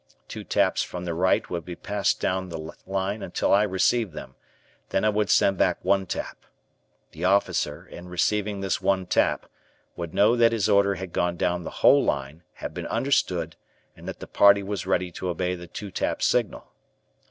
[0.27, 4.33] Two taps from the right would be passed down the line until I received them,
[4.89, 6.43] then I would send back one tap.
[7.11, 9.45] The officer, in receiving this one tap,
[9.95, 13.55] would know that his order had gone down the whole line, had been understood,
[13.95, 16.71] and that the party was ready to obey the two tap signal.